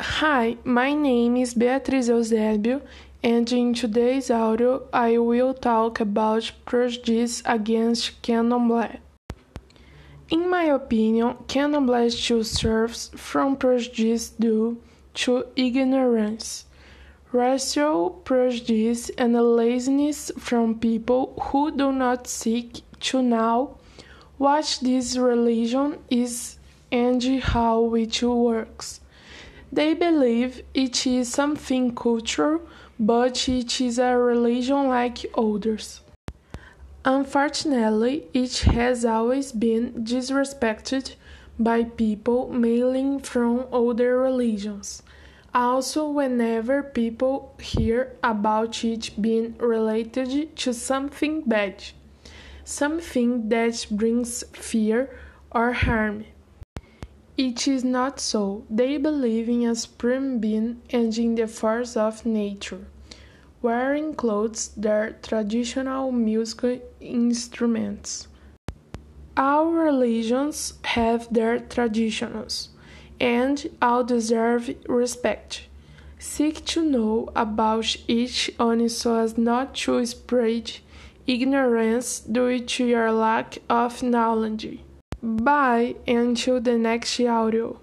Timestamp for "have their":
70.84-71.58